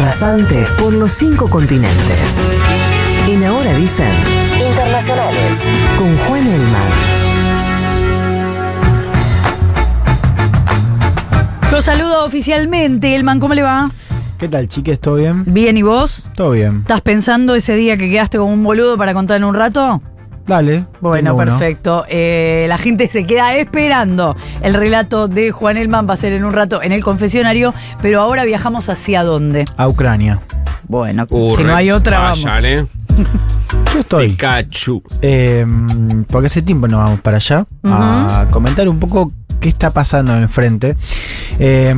rasante 0.00 0.66
por 0.78 0.92
los 0.92 1.12
cinco 1.12 1.48
continentes. 1.48 2.36
En 3.28 3.44
Ahora 3.44 3.72
dicen 3.74 4.12
Internacionales 4.68 5.68
con 5.98 6.16
Juan 6.16 6.46
Elman. 6.46 6.82
Lo 11.70 11.82
saludo 11.82 12.24
oficialmente, 12.24 13.14
Elman, 13.14 13.38
¿cómo 13.40 13.54
le 13.54 13.62
va? 13.62 13.90
¿Qué 14.38 14.48
tal, 14.48 14.68
chiques? 14.68 14.98
¿Todo 14.98 15.16
bien? 15.16 15.44
Bien, 15.46 15.76
¿y 15.76 15.82
vos? 15.82 16.26
Todo 16.34 16.52
bien. 16.52 16.78
¿Estás 16.80 17.02
pensando 17.02 17.54
ese 17.54 17.74
día 17.74 17.98
que 17.98 18.08
quedaste 18.08 18.38
como 18.38 18.54
un 18.54 18.64
boludo 18.64 18.96
para 18.96 19.12
contar 19.12 19.36
en 19.36 19.44
un 19.44 19.54
rato? 19.54 20.00
Dale. 20.50 20.84
Bueno, 21.00 21.36
perfecto. 21.36 22.04
Eh, 22.08 22.66
la 22.68 22.76
gente 22.76 23.06
se 23.06 23.24
queda 23.24 23.54
esperando. 23.54 24.36
El 24.62 24.74
relato 24.74 25.28
de 25.28 25.52
Juan 25.52 25.76
Elman 25.76 26.08
va 26.10 26.14
a 26.14 26.16
ser 26.16 26.32
en 26.32 26.44
un 26.44 26.52
rato 26.52 26.82
en 26.82 26.90
el 26.90 27.04
confesionario, 27.04 27.72
pero 28.02 28.20
ahora 28.20 28.44
viajamos 28.44 28.88
hacia 28.88 29.22
dónde. 29.22 29.64
A 29.76 29.86
Ucrania. 29.86 30.40
Bueno, 30.88 31.24
si 31.56 31.62
no 31.62 31.76
hay 31.76 31.92
otra, 31.92 32.18
vamos. 32.18 32.42
vayan, 32.42 32.64
¿eh? 32.64 32.86
Yo 33.94 34.00
estoy. 34.00 34.30
Pikachu. 34.30 35.00
Eh, 35.22 35.64
porque 36.26 36.48
hace 36.48 36.62
tiempo 36.62 36.88
no 36.88 36.98
vamos 36.98 37.20
para 37.20 37.36
allá 37.36 37.64
a 37.84 38.48
comentar 38.50 38.88
un 38.88 38.98
poco 38.98 39.30
qué 39.60 39.68
está 39.68 39.90
pasando 39.90 40.34
en 40.34 40.42
el 40.42 40.48
frente. 40.48 40.96
Eh, 41.60 41.94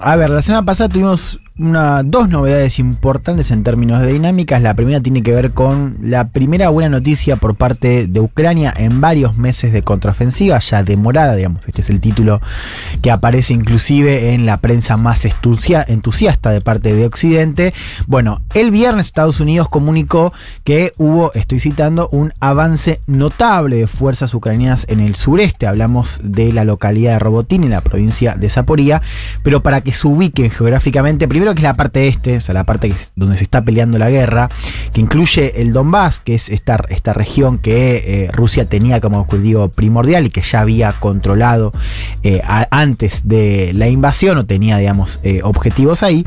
a 0.00 0.16
ver, 0.16 0.30
la 0.30 0.42
semana 0.42 0.64
pasada 0.64 0.88
tuvimos 0.88 1.43
dos 1.56 2.28
novedades 2.28 2.80
importantes 2.80 3.52
en 3.52 3.62
términos 3.62 4.00
de 4.00 4.12
dinámicas. 4.12 4.60
La 4.60 4.74
primera 4.74 5.00
tiene 5.00 5.22
que 5.22 5.30
ver 5.30 5.52
con 5.52 5.98
la 6.02 6.28
primera 6.28 6.68
buena 6.70 6.88
noticia 6.88 7.36
por 7.36 7.54
parte 7.54 8.08
de 8.08 8.20
Ucrania 8.20 8.74
en 8.76 9.00
varios 9.00 9.38
meses 9.38 9.72
de 9.72 9.82
contraofensiva, 9.82 10.58
ya 10.58 10.82
demorada, 10.82 11.36
digamos. 11.36 11.62
Este 11.66 11.82
es 11.82 11.90
el 11.90 12.00
título 12.00 12.40
que 13.02 13.12
aparece 13.12 13.54
inclusive 13.54 14.34
en 14.34 14.46
la 14.46 14.56
prensa 14.56 14.96
más 14.96 15.24
entusiasta 15.24 16.50
de 16.50 16.60
parte 16.60 16.92
de 16.92 17.06
Occidente. 17.06 17.72
Bueno, 18.06 18.40
el 18.54 18.72
viernes 18.72 19.06
Estados 19.06 19.38
Unidos 19.38 19.68
comunicó 19.68 20.32
que 20.64 20.92
hubo, 20.96 21.32
estoy 21.34 21.60
citando, 21.60 22.08
un 22.08 22.32
avance 22.40 23.00
notable 23.06 23.76
de 23.76 23.86
fuerzas 23.86 24.34
ucranianas 24.34 24.86
en 24.88 24.98
el 24.98 25.14
sureste. 25.14 25.68
Hablamos 25.68 26.20
de 26.24 26.52
la 26.52 26.64
localidad 26.64 27.12
de 27.12 27.18
Robotín, 27.20 27.62
en 27.62 27.70
la 27.70 27.80
provincia 27.80 28.34
de 28.34 28.50
Zaporía. 28.50 29.02
Pero 29.44 29.62
para 29.62 29.82
que 29.82 29.92
se 29.92 30.08
ubiquen 30.08 30.50
geográficamente, 30.50 31.28
primero 31.28 31.43
que 31.52 31.58
es 31.58 31.64
la 31.64 31.74
parte 31.74 32.08
este, 32.08 32.36
o 32.36 32.40
sea, 32.40 32.54
la 32.54 32.64
parte 32.64 32.92
donde 33.16 33.36
se 33.36 33.44
está 33.44 33.62
peleando 33.62 33.98
la 33.98 34.10
guerra, 34.10 34.48
que 34.92 35.00
incluye 35.00 35.60
el 35.60 35.72
Donbass, 35.72 36.20
que 36.20 36.34
es 36.34 36.48
esta, 36.48 36.76
región 37.12 37.58
que 37.58 38.24
eh, 38.24 38.30
Rusia 38.32 38.64
tenía 38.64 39.00
como 39.00 39.18
objetivo 39.20 39.68
primordial 39.68 40.26
y 40.26 40.30
que 40.30 40.42
ya 40.42 40.60
había 40.60 40.92
controlado 40.92 41.72
eh, 42.22 42.40
antes 42.70 43.28
de 43.28 43.72
la 43.74 43.88
invasión 43.88 44.38
o 44.38 44.46
tenía, 44.46 44.78
digamos, 44.78 45.20
eh, 45.22 45.40
objetivos 45.42 46.02
ahí. 46.02 46.24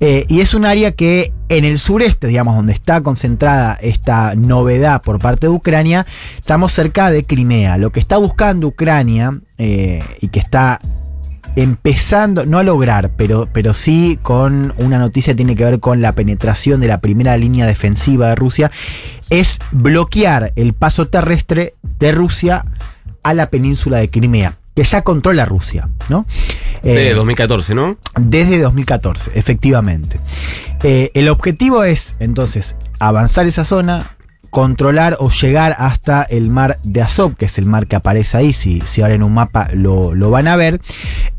Y 0.00 0.40
es 0.40 0.52
un 0.52 0.66
área 0.66 0.92
que 0.92 1.32
en 1.48 1.64
el 1.64 1.78
sureste, 1.78 2.26
digamos, 2.26 2.56
donde 2.56 2.74
está 2.74 3.00
concentrada 3.00 3.72
esta 3.80 4.34
novedad 4.34 5.00
por 5.00 5.18
parte 5.18 5.46
de 5.46 5.52
Ucrania, 5.52 6.04
estamos 6.36 6.72
cerca 6.72 7.10
de 7.10 7.24
Crimea. 7.24 7.78
Lo 7.78 7.88
que 7.90 8.00
está 8.00 8.18
buscando 8.18 8.66
Ucrania 8.66 9.40
y 9.56 10.28
que 10.28 10.40
está 10.40 10.78
empezando, 11.56 12.44
no 12.46 12.58
a 12.58 12.62
lograr, 12.62 13.10
pero, 13.16 13.48
pero 13.52 13.74
sí 13.74 14.18
con 14.22 14.72
una 14.76 14.98
noticia 14.98 15.32
que 15.32 15.36
tiene 15.38 15.56
que 15.56 15.64
ver 15.64 15.80
con 15.80 16.00
la 16.00 16.12
penetración 16.12 16.80
de 16.80 16.88
la 16.88 16.98
primera 16.98 17.36
línea 17.36 17.66
defensiva 17.66 18.28
de 18.28 18.34
Rusia, 18.34 18.70
es 19.30 19.60
bloquear 19.72 20.52
el 20.56 20.72
paso 20.72 21.08
terrestre 21.08 21.74
de 21.98 22.12
Rusia 22.12 22.64
a 23.22 23.34
la 23.34 23.50
península 23.50 23.98
de 23.98 24.10
Crimea, 24.10 24.58
que 24.74 24.84
ya 24.84 25.02
controla 25.02 25.44
Rusia, 25.44 25.88
¿no? 26.08 26.26
De 26.82 27.10
Eh, 27.10 27.14
2014, 27.14 27.74
¿no? 27.74 27.96
desde 28.20 28.58
2014, 28.58 29.30
efectivamente. 29.34 30.20
Eh, 30.82 31.10
el 31.14 31.28
objetivo 31.28 31.84
es, 31.84 32.16
entonces, 32.18 32.76
avanzar 32.98 33.46
esa 33.46 33.64
zona, 33.64 34.13
controlar 34.54 35.16
o 35.18 35.30
llegar 35.30 35.74
hasta 35.78 36.22
el 36.22 36.48
mar 36.48 36.78
de 36.84 37.02
Azov, 37.02 37.34
que 37.34 37.46
es 37.46 37.58
el 37.58 37.66
mar 37.66 37.88
que 37.88 37.96
aparece 37.96 38.36
ahí, 38.36 38.52
si, 38.52 38.80
si 38.82 39.02
ahora 39.02 39.14
en 39.14 39.24
un 39.24 39.34
mapa 39.34 39.68
lo, 39.74 40.14
lo 40.14 40.30
van 40.30 40.46
a 40.46 40.54
ver. 40.54 40.80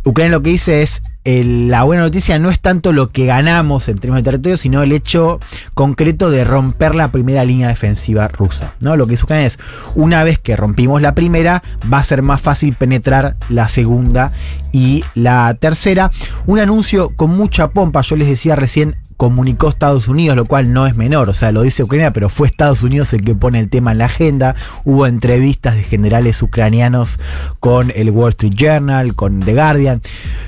Ucrania 0.03 0.31
lo 0.34 0.44
que 0.44 0.50
dice 0.50 0.81
es, 0.81 1.02
la 1.24 1.84
buena 1.84 2.04
noticia 2.04 2.38
no 2.40 2.52
es 2.52 2.59
tanto 2.59 2.92
lo 2.92 3.12
que 3.12 3.25
ganamos 3.25 3.88
en 3.88 4.00
términos 4.00 4.22
de 4.22 4.31
territorio, 4.31 4.58
sino 4.58 4.84
el 4.84 4.92
hecho 4.92 5.40
concreto 5.74 6.30
de 6.30 6.44
romper 6.44 6.94
la 6.94 7.08
primera 7.08 7.46
línea 7.46 7.70
defensiva 7.70 8.28
rusa. 8.28 8.74
¿no? 8.81 8.98
Lo 8.98 9.06
que 9.06 9.12
dice 9.12 9.24
Ucrania 9.24 9.48
es, 9.48 9.59
una 9.96 10.25
vez 10.25 10.38
que 10.38 10.58
rompimos 10.58 11.02
la 11.02 11.16
primera, 11.16 11.64
va 11.92 12.00
a 12.00 12.04
ser 12.04 12.22
más 12.22 12.42
fácil 12.42 12.75
penetrar 12.75 13.38
la 13.48 13.70
segunda 13.70 14.34
y 14.74 15.06
la 15.14 15.54
tercera. 15.54 16.12
Un 16.48 16.59
anuncio 16.59 17.12
con 17.16 17.31
mucha 17.31 17.70
pompa, 17.70 18.02
yo 18.02 18.18
les 18.18 18.28
decía 18.28 18.58
recién, 18.58 18.98
comunicó 19.18 19.70
Estados 19.70 20.08
Unidos, 20.08 20.36
lo 20.36 20.46
cual 20.46 20.74
no 20.74 20.88
es 20.88 20.96
menor, 20.96 21.30
o 21.30 21.34
sea, 21.34 21.52
lo 21.52 21.62
dice 21.62 21.84
Ucrania, 21.84 22.12
pero 22.12 22.30
fue 22.30 22.48
Estados 22.48 22.84
Unidos 22.84 23.14
el 23.14 23.24
que 23.24 23.36
pone 23.36 23.59
el 23.59 23.70
tema 23.70 23.92
en 23.92 24.00
la 24.00 24.06
agenda. 24.06 24.56
Hubo 24.84 25.08
entrevistas 25.08 25.76
de 25.76 25.84
generales 25.84 26.42
ucranianos 26.42 27.20
con 27.59 27.92
el 27.96 28.12
Wall 28.12 28.30
Street 28.30 28.54
Journal, 28.56 29.16
con 29.16 29.40
The 29.40 29.54
Guardian. 29.54 30.02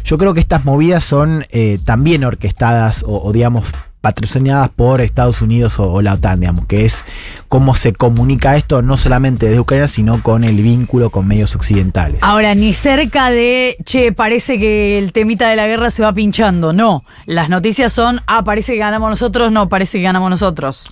Yo 0.03 0.17
creo 0.17 0.33
que 0.33 0.39
estas 0.39 0.66
movidas 0.66 1.03
son 1.03 1.45
eh, 1.50 1.79
también 1.83 2.23
orquestadas 2.23 3.03
o, 3.03 3.23
o, 3.23 3.31
digamos 3.31 3.72
patrocinadas 4.07 4.69
por 4.69 5.01
Estados 5.01 5.41
Unidos 5.41 5.79
o, 5.79 5.91
o 5.91 6.01
la 6.01 6.13
OTAN, 6.13 6.40
digamos, 6.40 6.66
que 6.66 6.85
es 6.85 7.03
cómo 7.50 7.75
se 7.75 7.91
comunica 7.91 8.56
esto 8.56 8.81
no 8.81 8.95
solamente 8.95 9.47
desde 9.47 9.59
Ucrania, 9.59 9.90
sino 9.90 10.23
con 10.23 10.45
el 10.45 10.63
vínculo 10.63 11.09
con 11.09 11.28
medios 11.28 11.57
occidentales. 11.57 12.19
Ahora, 12.22 12.56
ni 12.56 12.72
cerca 12.73 13.29
de, 13.29 13.75
che, 13.84 14.13
parece 14.13 14.59
que 14.59 14.97
el 14.97 15.12
temita 15.12 15.50
de 15.50 15.57
la 15.57 15.68
guerra 15.68 15.90
se 15.90 16.03
va 16.03 16.13
pinchando. 16.13 16.72
No, 16.72 17.03
las 17.25 17.50
noticias 17.50 17.91
son, 17.91 18.22
ah, 18.28 18.45
parece 18.45 18.73
que 18.73 18.79
ganamos 18.79 19.09
nosotros, 19.09 19.51
no, 19.51 19.68
parece 19.68 19.97
que 19.97 20.06
ganamos 20.06 20.29
nosotros. 20.29 20.88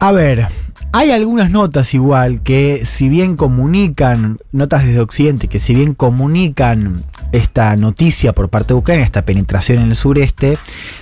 A 0.00 0.10
ver, 0.10 0.48
hay 0.92 1.12
algunas 1.12 1.52
notas 1.52 1.94
igual 1.94 2.42
que 2.42 2.84
si 2.86 3.08
bien 3.08 3.36
comunican, 3.36 4.38
notas 4.50 4.84
desde 4.84 4.98
Occidente, 4.98 5.46
que 5.46 5.60
si 5.60 5.76
bien 5.76 5.94
comunican 5.94 7.04
esta 7.32 7.76
noticia 7.76 8.32
por 8.32 8.48
parte 8.48 8.68
de 8.68 8.74
Ucrania, 8.74 9.04
esta 9.04 9.22
penetración 9.22 9.82
en 9.82 9.90
el 9.90 9.96
sureste, 9.96 10.58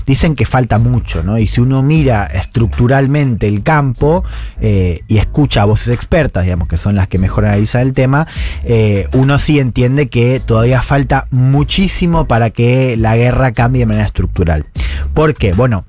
dicen 0.07 0.35
que 0.35 0.45
falta 0.45 0.79
mucho, 0.79 1.23
¿no? 1.23 1.39
Y 1.39 1.49
si 1.49 1.61
uno 1.61 1.83
mira 1.83 2.27
estructuralmente 2.27 3.47
el 3.47 3.63
campo 3.63 4.25
eh, 4.61 5.03
y 5.09 5.19
escucha 5.19 5.63
a 5.63 5.65
voces 5.65 5.89
expertas, 5.89 6.45
digamos, 6.45 6.69
que 6.69 6.77
son 6.77 6.95
las 6.95 7.09
que 7.09 7.19
mejor 7.19 7.47
analizan 7.47 7.83
el 7.83 7.93
tema, 7.93 8.27
eh, 8.65 9.09
uno 9.13 9.39
sí 9.39 9.59
entiende 9.59 10.09
que 10.09 10.41
todavía 10.41 10.83
falta 10.83 11.27
muchísimo 11.31 12.27
para 12.27 12.51
que 12.51 12.97
la 12.97 13.17
guerra 13.17 13.53
cambie 13.53 13.81
de 13.81 13.87
manera 13.87 14.07
estructural. 14.07 14.67
¿Por 15.15 15.35
qué? 15.35 15.53
Bueno, 15.53 15.85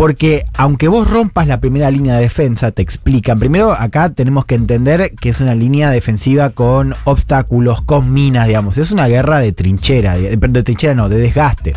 porque 0.00 0.46
aunque 0.54 0.88
vos 0.88 1.10
rompas 1.10 1.46
la 1.46 1.60
primera 1.60 1.90
línea 1.90 2.14
de 2.14 2.22
defensa, 2.22 2.70
te 2.70 2.80
explican. 2.80 3.38
Primero, 3.38 3.72
acá 3.72 4.08
tenemos 4.08 4.46
que 4.46 4.54
entender 4.54 5.12
que 5.14 5.28
es 5.28 5.42
una 5.42 5.54
línea 5.54 5.90
defensiva 5.90 6.48
con 6.48 6.94
obstáculos, 7.04 7.82
con 7.82 8.10
minas, 8.10 8.46
digamos. 8.46 8.78
Es 8.78 8.92
una 8.92 9.08
guerra 9.08 9.40
de 9.40 9.52
trinchera, 9.52 10.16
de, 10.16 10.62
trinchera 10.62 10.94
no, 10.94 11.10
de 11.10 11.18
desgaste. 11.18 11.74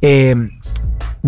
Eh, 0.00 0.36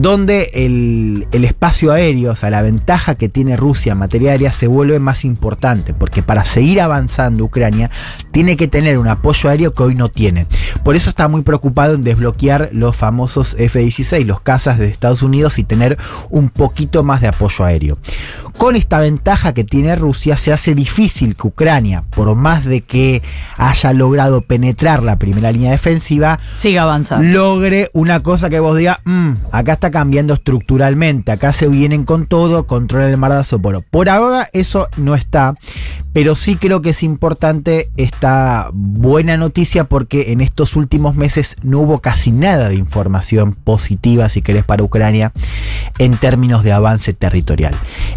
donde 0.01 0.51
el, 0.55 1.27
el, 1.33 1.45
espacio 1.45 1.93
aéreo, 1.93 2.31
o 2.31 2.37
sea, 2.37 2.51
la 2.51 2.63
ventaja 2.63 3.17
que 3.17 3.29
tiene 3.29 3.57
Rusia 3.57 3.93
en 3.93 3.99
materia 3.99 4.31
aérea 4.31 4.53
se 4.53 4.69
vuelve 4.69 5.01
más 5.01 5.25
importante, 5.25 5.93
porque 5.93 6.23
para 6.23 6.45
seguir 6.45 6.81
avanzando 6.81 7.45
Ucrania 7.45 7.91
tiene 8.31 8.57
que 8.57 8.69
tener 8.69 8.99
un 8.99 9.09
apoyo 9.09 9.51
aéreo 9.51 9.75
que 9.75 9.83
hoy 9.83 9.95
no 9.97 10.09
tiene. 10.09 10.47
Por 10.85 10.95
eso 10.95 11.11
está 11.11 11.27
muy 11.27 11.43
preocupado 11.43 11.95
en 11.95 12.03
desbloquear 12.03 12.71
los 12.73 12.97
famosos 12.97 13.57
F-16, 13.59 14.25
los 14.25 14.41
cazas 14.41 14.79
de 14.79 14.87
Estados 14.87 15.23
Unidos 15.23 15.59
y 15.59 15.65
tener 15.65 15.99
un 16.31 16.49
poquito 16.49 17.03
más 17.03 17.21
de 17.21 17.29
apoyo 17.29 17.65
aéreo. 17.65 17.99
Con 18.57 18.75
esta 18.75 18.99
ventaja 18.99 19.55
que 19.55 19.63
tiene 19.63 19.95
Rusia 19.95 20.37
se 20.37 20.53
hace 20.53 20.75
difícil 20.75 21.37
que 21.37 21.47
Ucrania, 21.47 22.03
por 22.11 22.35
más 22.35 22.65
de 22.65 22.81
que 22.81 23.23
haya 23.57 23.93
logrado 23.93 24.41
penetrar 24.41 25.05
la 25.05 25.17
primera 25.17 25.53
línea 25.53 25.71
defensiva, 25.71 26.41
siga 26.55 26.83
avanzando. 26.83 27.29
Logre 27.29 27.89
una 27.93 28.21
cosa 28.21 28.51
que 28.51 28.59
vos 28.59 28.77
digas, 28.77 28.99
mmm, 29.05 29.33
acá 29.53 29.75
está 29.75 29.88
cambiando 29.91 30.35
estructuralmente, 30.35 31.33
acá 31.33 31.53
se 31.53 31.69
vienen 31.69 32.05
con 32.05 32.27
todo, 32.27 32.67
controla 32.67 33.09
el 33.09 33.17
mar 33.17 33.33
de 33.33 33.39
Azoporo. 33.39 33.83
Por 33.83 34.09
ahora 34.09 34.49
eso 34.53 34.89
no 34.97 35.15
está, 35.15 35.55
pero 36.13 36.35
sí 36.35 36.57
creo 36.57 36.83
que 36.83 36.91
es 36.91 37.03
importante 37.03 37.91
esta 37.97 38.71
buena 38.73 39.37
noticia 39.37 39.85
porque 39.85 40.33
en 40.33 40.41
estos 40.41 40.77
últimos 40.77 41.15
meses 41.15 41.57
no 41.63 41.81
hubo 41.81 42.01
casi 42.01 42.33
nada 42.33 42.69
de 42.69 42.77
información 42.77 43.55
positiva, 43.55 44.29
si 44.29 44.43
querés, 44.43 44.65
para 44.65 44.83
Ucrania 44.83 45.33
en 45.99 46.17
términos 46.17 46.65
de 46.65 46.73
avance 46.73 47.13
territorial. 47.13 47.75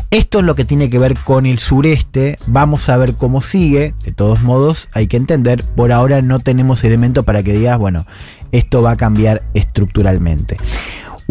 Esto 0.09 0.39
es 0.39 0.45
lo 0.45 0.56
que 0.56 0.65
tiene 0.65 0.89
que 0.89 1.00
ver 1.00 1.15
con 1.17 1.45
el 1.45 1.59
sureste, 1.59 2.38
vamos 2.47 2.89
a 2.89 2.97
ver 2.97 3.15
cómo 3.15 3.41
sigue, 3.41 3.94
de 4.03 4.12
todos 4.12 4.41
modos 4.41 4.89
hay 4.94 5.07
que 5.07 5.17
entender, 5.17 5.63
por 5.75 5.91
ahora 5.91 6.21
no 6.21 6.39
tenemos 6.39 6.83
elemento 6.83 7.24
para 7.24 7.44
que 7.44 7.53
digas, 7.53 7.77
bueno, 7.77 8.06
esto 8.51 8.81
va 8.81 8.91
a 8.91 8.97
cambiar 8.97 9.44
estructuralmente. 9.53 10.57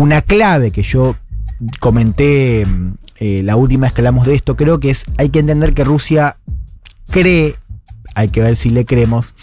Una 0.00 0.22
clave 0.22 0.70
que 0.70 0.82
yo 0.82 1.14
comenté 1.78 2.66
eh, 3.18 3.42
la 3.44 3.56
última 3.56 3.86
vez 3.86 3.92
que 3.92 4.00
hablamos 4.00 4.26
de 4.26 4.34
esto, 4.34 4.56
creo 4.56 4.80
que 4.80 4.90
es, 4.90 5.04
hay 5.18 5.28
que 5.28 5.40
entender 5.40 5.74
que 5.74 5.84
Rusia 5.84 6.38
cree, 7.10 7.56
hay 8.14 8.28
que 8.28 8.40
ver 8.40 8.56
si 8.56 8.70
le 8.70 8.86
creemos, 8.86 9.34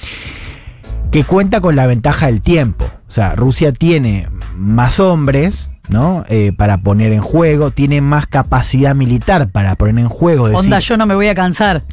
que 1.11 1.23
cuenta 1.23 1.61
con 1.61 1.75
la 1.75 1.85
ventaja 1.85 2.25
del 2.25 2.41
tiempo. 2.41 2.85
O 3.07 3.11
sea, 3.11 3.35
Rusia 3.35 3.71
tiene 3.71 4.27
más 4.55 4.99
hombres, 4.99 5.69
¿no? 5.89 6.25
Eh, 6.27 6.53
para 6.57 6.81
poner 6.81 7.13
en 7.13 7.21
juego, 7.21 7.69
tiene 7.71 8.01
más 8.01 8.25
capacidad 8.25 8.95
militar 8.95 9.49
para 9.51 9.75
poner 9.75 9.99
en 9.99 10.09
juego. 10.09 10.47
decir- 10.49 10.59
Onda, 10.65 10.79
yo 10.79 10.97
no 10.97 11.05
me 11.05 11.13
voy 11.15 11.27
a 11.27 11.35
cansar. 11.35 11.83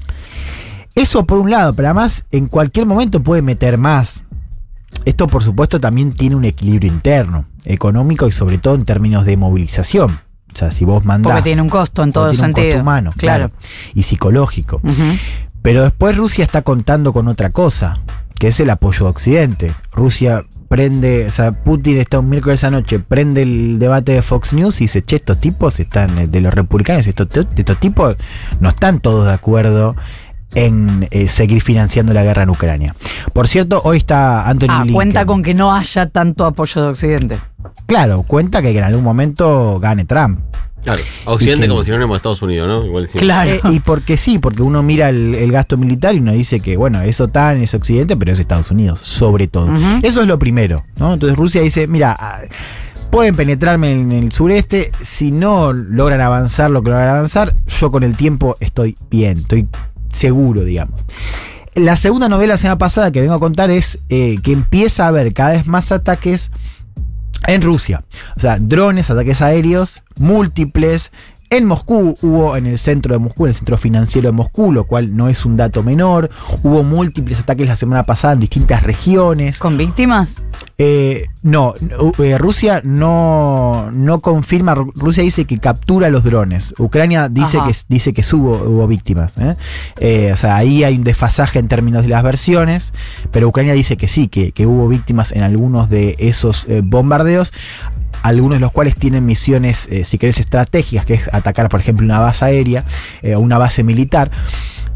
Eso 0.94 1.26
por 1.26 1.38
un 1.38 1.50
lado, 1.50 1.74
pero 1.74 1.88
además 1.88 2.24
en 2.30 2.46
cualquier 2.46 2.86
momento 2.86 3.22
puede 3.22 3.42
meter 3.42 3.76
más. 3.78 4.23
Esto 5.04 5.26
por 5.26 5.42
supuesto 5.42 5.80
también 5.80 6.12
tiene 6.12 6.36
un 6.36 6.44
equilibrio 6.44 6.90
interno, 6.90 7.46
económico 7.64 8.26
y 8.26 8.32
sobre 8.32 8.58
todo 8.58 8.74
en 8.74 8.84
términos 8.84 9.24
de 9.24 9.36
movilización. 9.36 10.10
O 10.52 10.56
sea, 10.56 10.72
si 10.72 10.84
vos 10.84 11.04
mandás... 11.04 11.32
Porque 11.32 11.42
tiene 11.42 11.62
un 11.62 11.68
costo 11.68 12.02
en 12.02 12.12
todo 12.12 12.30
tiene 12.30 12.46
un 12.46 12.54
sentido. 12.54 12.66
costo 12.68 12.82
humano, 12.82 13.12
claro. 13.16 13.50
Claro. 13.50 13.68
Y 13.94 14.02
psicológico. 14.04 14.80
Pero 15.62 15.82
después 15.82 16.16
Rusia 16.16 16.44
está 16.44 16.62
contando 16.62 17.12
con 17.12 17.26
otra 17.28 17.50
cosa, 17.50 17.94
que 18.38 18.48
es 18.48 18.60
el 18.60 18.70
apoyo 18.70 19.04
de 19.04 19.10
Occidente. 19.10 19.72
Rusia 19.92 20.44
prende, 20.68 21.26
o 21.26 21.30
sea, 21.30 21.52
Putin 21.52 21.98
está 21.98 22.18
un 22.18 22.28
miércoles 22.28 22.64
anoche, 22.64 22.98
prende 22.98 23.42
el 23.42 23.78
debate 23.78 24.12
de 24.12 24.22
Fox 24.22 24.52
News 24.52 24.80
y 24.80 24.84
dice, 24.84 25.02
che, 25.02 25.16
estos 25.16 25.40
tipos 25.40 25.78
están, 25.80 26.18
eh, 26.18 26.26
de 26.26 26.40
los 26.40 26.52
republicanos, 26.52 27.06
estos, 27.06 27.28
estos 27.34 27.78
tipos 27.78 28.16
no 28.60 28.68
están 28.68 29.00
todos 29.00 29.26
de 29.26 29.32
acuerdo 29.32 29.96
en 30.54 31.08
eh, 31.10 31.28
seguir 31.28 31.62
financiando 31.62 32.12
la 32.12 32.22
guerra 32.22 32.42
en 32.44 32.50
Ucrania. 32.50 32.94
Por 33.32 33.48
cierto, 33.48 33.80
hoy 33.84 33.98
está 33.98 34.48
Anthony 34.48 34.66
Ah, 34.70 34.78
Blinken. 34.82 34.94
cuenta 34.94 35.26
con 35.26 35.42
que 35.42 35.54
no 35.54 35.74
haya 35.74 36.08
tanto 36.08 36.44
apoyo 36.46 36.82
de 36.82 36.88
Occidente. 36.88 37.38
Claro, 37.86 38.22
cuenta 38.22 38.62
que 38.62 38.70
en 38.76 38.84
algún 38.84 39.04
momento 39.04 39.78
gane 39.80 40.04
Trump. 40.04 40.40
Claro. 40.82 41.00
Occidente 41.24 41.62
que- 41.62 41.70
como 41.70 41.82
sinónimo 41.82 42.12
de 42.12 42.18
Estados 42.18 42.42
Unidos, 42.42 42.68
¿no? 42.68 42.84
Igual. 42.86 43.08
Claro. 43.08 43.50
Eh, 43.50 43.60
y 43.72 43.80
porque 43.80 44.18
sí, 44.18 44.38
porque 44.38 44.60
uno 44.62 44.82
mira 44.82 45.08
el, 45.08 45.34
el 45.34 45.50
gasto 45.50 45.78
militar 45.78 46.14
y 46.14 46.18
uno 46.18 46.32
dice 46.32 46.60
que, 46.60 46.76
bueno, 46.76 47.00
es 47.00 47.20
OTAN, 47.22 47.62
es 47.62 47.72
Occidente, 47.72 48.16
pero 48.18 48.32
es 48.32 48.38
Estados 48.38 48.70
Unidos, 48.70 49.00
sobre 49.02 49.48
todo. 49.48 49.70
Eso 50.02 50.20
es 50.20 50.26
lo 50.28 50.38
primero, 50.38 50.84
¿no? 50.98 51.14
Entonces 51.14 51.38
Rusia 51.38 51.62
dice, 51.62 51.86
mira, 51.86 52.14
ah, 52.18 52.40
pueden 53.10 53.34
penetrarme 53.34 53.92
en 53.92 54.12
el 54.12 54.30
sureste, 54.32 54.90
si 55.02 55.30
no 55.30 55.72
logran 55.72 56.20
avanzar 56.20 56.70
lo 56.70 56.82
que 56.82 56.90
logran 56.90 57.08
avanzar, 57.08 57.54
yo 57.66 57.90
con 57.90 58.02
el 58.02 58.14
tiempo 58.14 58.56
estoy 58.60 58.94
bien, 59.10 59.38
estoy 59.38 59.66
seguro, 60.14 60.64
digamos. 60.64 61.04
La 61.74 61.96
segunda 61.96 62.28
novela 62.28 62.54
la 62.54 62.58
semana 62.58 62.78
pasada 62.78 63.10
que 63.10 63.20
vengo 63.20 63.34
a 63.34 63.40
contar 63.40 63.70
es 63.70 63.98
eh, 64.08 64.38
que 64.42 64.52
empieza 64.52 65.04
a 65.04 65.08
haber 65.08 65.34
cada 65.34 65.50
vez 65.50 65.66
más 65.66 65.90
ataques 65.90 66.50
en 67.46 67.62
Rusia. 67.62 68.04
O 68.36 68.40
sea, 68.40 68.58
drones, 68.58 69.10
ataques 69.10 69.42
aéreos, 69.42 70.02
múltiples. 70.16 71.10
En 71.50 71.66
Moscú 71.66 72.16
hubo 72.22 72.56
en 72.56 72.66
el 72.66 72.78
centro 72.78 73.12
de 73.14 73.18
Moscú, 73.18 73.44
en 73.44 73.50
el 73.50 73.54
centro 73.54 73.76
financiero 73.76 74.28
de 74.28 74.32
Moscú, 74.32 74.72
lo 74.72 74.84
cual 74.84 75.14
no 75.16 75.28
es 75.28 75.44
un 75.44 75.56
dato 75.56 75.82
menor. 75.82 76.30
Hubo 76.62 76.82
múltiples 76.82 77.38
ataques 77.38 77.68
la 77.68 77.76
semana 77.76 78.04
pasada 78.06 78.34
en 78.34 78.40
distintas 78.40 78.82
regiones. 78.82 79.58
¿Con 79.58 79.76
víctimas? 79.76 80.36
Eh, 80.78 81.26
no, 81.42 81.74
eh, 82.18 82.38
Rusia 82.38 82.80
no, 82.84 83.90
no 83.92 84.20
confirma, 84.20 84.74
Ru- 84.74 84.92
Rusia 84.96 85.22
dice 85.22 85.44
que 85.44 85.58
captura 85.58 86.08
los 86.10 86.24
drones. 86.24 86.74
Ucrania 86.78 87.28
dice 87.28 87.58
Ajá. 87.58 87.68
que, 87.68 87.76
dice 87.88 88.12
que 88.12 88.22
hubo, 88.34 88.56
hubo 88.56 88.86
víctimas. 88.88 89.34
¿eh? 89.38 90.30
O 90.32 90.36
sea, 90.36 90.56
ahí 90.56 90.82
hay 90.82 90.96
un 90.96 91.04
desfasaje 91.04 91.58
en 91.60 91.68
términos 91.68 92.02
de 92.02 92.08
las 92.08 92.22
versiones, 92.24 92.92
pero 93.30 93.46
Ucrania 93.48 93.74
dice 93.74 93.96
que 93.96 94.08
sí, 94.08 94.26
que, 94.28 94.50
que 94.52 94.66
hubo 94.66 94.88
víctimas 94.88 95.30
en 95.30 95.42
algunos 95.42 95.88
de 95.88 96.16
esos 96.18 96.66
bombardeos. 96.82 97.52
Algunos 98.24 98.56
de 98.56 98.60
los 98.60 98.72
cuales 98.72 98.96
tienen 98.96 99.26
misiones, 99.26 99.86
eh, 99.90 100.06
si 100.06 100.16
querés, 100.16 100.40
estratégicas, 100.40 101.04
que 101.04 101.12
es 101.12 101.28
atacar, 101.30 101.68
por 101.68 101.80
ejemplo, 101.80 102.06
una 102.06 102.20
base 102.20 102.46
aérea 102.46 102.86
eh, 103.20 103.34
o 103.34 103.40
una 103.40 103.58
base 103.58 103.82
militar. 103.82 104.30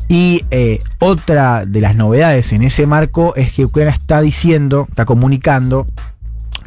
Y 0.08 0.46
eh, 0.50 0.80
otra 0.98 1.66
de 1.66 1.82
las 1.82 1.94
novedades 1.94 2.54
en 2.54 2.62
ese 2.62 2.86
marco 2.86 3.36
es 3.36 3.52
que 3.52 3.66
Ucrania 3.66 3.92
está 3.92 4.22
diciendo, 4.22 4.86
está 4.88 5.04
comunicando 5.04 5.86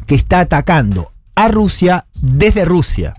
que 0.06 0.14
está 0.14 0.38
atacando 0.38 1.10
a 1.34 1.48
Rusia 1.48 2.04
desde 2.22 2.64
Rusia. 2.64 3.14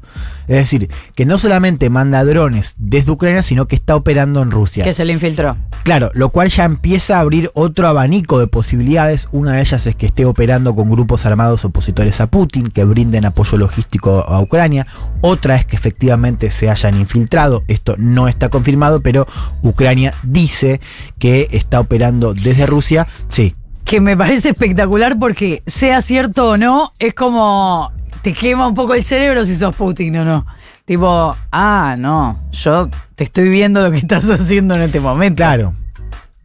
Es 0.48 0.58
decir, 0.58 0.90
que 1.16 1.26
no 1.26 1.38
solamente 1.38 1.90
manda 1.90 2.24
drones 2.26 2.76
desde 2.78 3.12
Ucrania, 3.12 3.44
sino 3.44 3.68
que 3.68 3.76
está 3.76 3.96
operando 3.96 4.42
en 4.42 4.52
Rusia. 4.52 4.84
Que 4.84 4.92
se 4.92 5.06
le 5.06 5.14
infiltró. 5.14 5.56
Claro, 5.84 6.12
lo 6.14 6.30
cual 6.30 6.50
ya 6.50 6.66
empieza 6.66 7.18
a 7.18 7.22
abrir 7.22 7.50
otro 7.54 7.88
abanico 7.88 8.40
de 8.40 8.48
posibilidades. 8.48 9.28
Una 9.32 9.54
de 9.54 9.62
ellas 9.62 9.88
es 9.88 9.96
que 9.96 10.06
esté 10.06 10.26
operando 10.26 10.76
con 10.76 10.90
grupos 10.90 11.26
armados 11.26 11.64
opositores 11.64 12.20
a 12.20 12.28
Putin, 12.28 12.72
que 12.72 12.84
brinden 12.84 13.26
apoyo 13.26 13.58
logístico 13.58 14.26
a 14.28 14.42
Ucrania. 14.42 14.86
Otra 15.22 15.56
es 15.56 15.66
que 15.66 15.76
efectivamente 15.78 16.52
se 16.52 16.70
hayan 16.70 17.00
infiltrado. 17.00 17.64
Esto 17.68 17.96
no 17.98 18.28
está 18.28 18.50
confirmado, 18.50 19.02
pero 19.02 19.28
Ucrania 19.62 20.14
dice 20.24 20.82
que 21.20 21.48
está 21.52 21.80
operando 21.80 22.34
desde 22.34 22.66
Rusia. 22.66 23.08
Sí, 23.30 23.56
Que 23.86 24.02
me 24.02 24.16
parece 24.18 24.50
espectacular 24.50 25.18
porque, 25.20 25.64
sea 25.68 26.02
cierto 26.02 26.50
o 26.52 26.58
no, 26.58 26.92
es 27.00 27.14
como. 27.14 27.92
Te 28.24 28.34
quema 28.34 28.68
un 28.68 28.74
poco 28.74 28.94
el 28.96 29.04
cerebro 29.04 29.46
si 29.46 29.56
sos 29.56 29.76
Putin 29.76 30.16
o 30.18 30.26
no. 30.26 30.46
Tipo, 30.86 31.36
ah, 31.52 31.96
no, 31.98 32.40
yo 32.52 32.90
te 33.16 33.24
estoy 33.26 33.50
viendo 33.50 33.82
lo 33.82 33.92
que 33.92 33.98
estás 33.98 34.30
haciendo 34.30 34.76
en 34.76 34.82
este 34.84 35.00
momento. 35.00 35.38
Claro. 35.38 35.74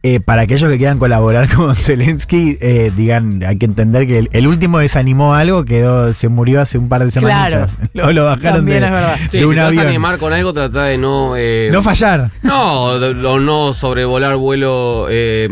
Eh, 0.01 0.21
para 0.21 0.43
aquellos 0.43 0.69
que 0.69 0.77
quieran 0.77 0.97
colaborar 0.97 1.49
con 1.53 1.75
Zelensky, 1.75 2.57
eh, 2.61 2.89
digan, 2.95 3.43
hay 3.45 3.57
que 3.57 3.65
entender 3.65 4.07
que 4.07 4.19
el, 4.19 4.29
el 4.31 4.47
último 4.47 4.79
desanimó 4.79 5.33
algo, 5.33 5.65
quedó, 5.65 6.13
se 6.13 6.29
murió 6.29 6.61
hace 6.61 6.77
un 6.77 6.87
par 6.87 7.03
de 7.03 7.11
semanas. 7.11 7.49
Claro. 7.75 7.89
Lo, 7.93 8.13
lo 8.13 8.23
bajaron 8.25 8.55
También 8.59 8.79
de, 8.79 8.85
es 8.85 8.91
verdad. 8.93 9.15
de 9.17 9.29
Sí, 9.29 9.39
si 9.45 9.55
vas 9.55 9.77
a 9.77 9.81
animar 9.81 10.17
con 10.17 10.31
algo, 10.31 10.53
trata 10.53 10.85
de 10.85 10.97
no. 10.97 11.33
eh, 11.35 11.67
No 11.71 11.83
fallar. 11.83 12.31
No, 12.43 12.83
o 12.83 13.39
no 13.39 13.73
sobrevolar 13.73 14.37
vuelo 14.37 15.07
eh, 15.09 15.49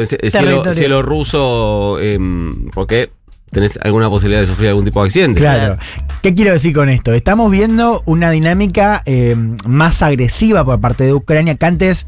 ese- 0.00 0.30
cielo, 0.30 0.62
cielo 0.72 1.02
ruso, 1.02 1.98
eh, 2.00 2.18
porque 2.72 3.10
tenés 3.50 3.78
alguna 3.82 4.08
posibilidad 4.08 4.40
de 4.40 4.46
sufrir 4.46 4.68
algún 4.68 4.84
tipo 4.84 5.00
de 5.02 5.06
accidente. 5.06 5.40
Claro. 5.40 5.76
¿Qué 6.22 6.34
quiero 6.34 6.52
decir 6.52 6.74
con 6.74 6.88
esto? 6.88 7.12
Estamos 7.12 7.50
viendo 7.50 8.02
una 8.06 8.30
dinámica 8.30 9.02
eh, 9.06 9.36
más 9.66 10.02
agresiva 10.02 10.64
por 10.64 10.80
parte 10.80 11.04
de 11.04 11.14
Ucrania 11.14 11.56
que 11.56 11.66
antes 11.66 12.06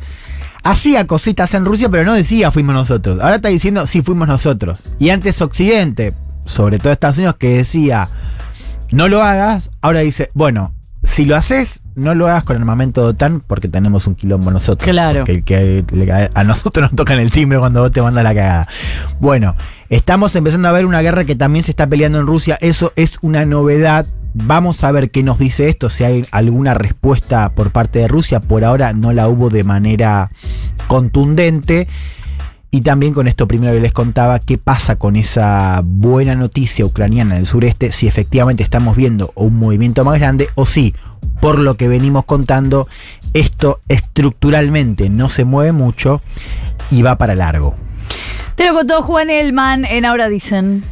hacía 0.63 1.07
cositas 1.07 1.55
en 1.55 1.65
Rusia, 1.65 1.89
pero 1.89 2.05
no 2.05 2.15
decía 2.15 2.51
fuimos 2.51 2.75
nosotros. 2.75 3.21
Ahora 3.21 3.37
está 3.37 3.49
diciendo 3.49 3.87
sí 3.87 4.03
fuimos 4.03 4.29
nosotros. 4.29 4.83
Y 4.99 5.11
antes 5.11 5.41
Occidente, 5.43 6.15
sobre 6.45 6.79
todo 6.79 6.93
Estados 6.93 7.19
Unidos, 7.19 7.37
que 7.37 7.57
decía 7.57 8.09
no 8.93 9.09
lo 9.09 9.23
hagas, 9.23 9.71
ahora 9.81 10.01
dice, 10.01 10.31
bueno, 10.35 10.75
si 11.05 11.25
lo 11.25 11.37
haces, 11.37 11.83
no 11.95 12.15
lo 12.15 12.29
hagas 12.29 12.45
con 12.45 12.57
armamento 12.57 13.03
de 13.03 13.09
OTAN 13.09 13.41
porque 13.41 13.69
tenemos 13.69 14.07
un 14.07 14.15
quilombo 14.15 14.51
nosotros. 14.51 14.89
Claro. 14.89 15.25
Que 15.25 15.85
a 16.35 16.45
nosotros 16.45 16.91
nos 16.91 16.97
tocan 16.97 17.19
el 17.19 17.31
timbre 17.31 17.59
cuando 17.59 17.81
vos 17.83 17.93
te 17.93 18.01
mandas 18.01 18.25
la 18.25 18.35
cagada. 18.35 18.69
Bueno, 19.21 19.57
estamos 19.91 20.35
empezando 20.37 20.69
a 20.69 20.73
ver 20.73 20.87
una 20.87 21.03
guerra 21.03 21.25
que 21.25 21.35
también 21.35 21.65
se 21.65 21.73
está 21.73 21.87
peleando 21.87 22.21
en 22.21 22.27
Rusia. 22.27 22.57
Eso 22.61 22.93
es 22.97 23.15
una 23.21 23.45
novedad. 23.45 24.07
Vamos 24.35 24.83
a 24.85 24.93
ver 24.93 25.11
qué 25.11 25.23
nos 25.23 25.39
dice 25.39 25.69
esto, 25.69 25.91
si 25.91 26.05
hay 26.05 26.25
alguna 26.31 26.73
respuesta 26.73 27.51
por 27.55 27.73
parte 27.73 27.99
de 27.99 28.09
Rusia. 28.09 28.41
Por 28.41 28.65
ahora 28.65 28.93
no 28.95 29.13
la 29.13 29.29
hubo 29.29 29.51
de 29.51 29.65
manera 29.65 30.31
contundente. 30.87 31.89
Y 32.75 32.81
también 32.81 33.13
con 33.13 33.29
esto 33.29 33.47
primero 33.47 33.75
que 33.75 33.81
les 33.81 33.93
contaba, 33.93 34.39
qué 34.39 34.57
pasa 34.57 34.97
con 34.97 35.15
esa 35.15 35.83
buena 35.85 36.35
noticia 36.35 36.87
ucraniana 36.87 37.35
del 37.35 37.47
sureste, 37.47 37.93
si 37.93 38.09
efectivamente 38.09 38.63
estamos 38.63 38.97
viendo 38.97 39.31
un 39.35 39.59
movimiento 39.59 40.07
más 40.07 40.19
grande 40.19 40.49
o 40.55 40.65
si, 40.65 40.95
por 41.43 41.59
lo 41.59 41.77
que 41.77 41.87
venimos 41.87 42.25
contando, 42.25 42.89
esto 43.35 43.81
estructuralmente 43.89 45.11
no 45.11 45.29
se 45.29 45.45
mueve 45.45 45.73
mucho 45.73 46.23
y 46.91 47.03
va 47.03 47.19
para 47.19 47.35
largo. 47.35 47.75
Te 48.55 48.67
lo 48.67 48.75
contó 48.75 49.03
Juan 49.03 49.29
Elman 49.29 49.85
en 49.85 50.07
Ahora 50.07 50.31
Dicen. 50.31 50.83